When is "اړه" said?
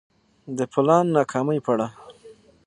1.73-1.87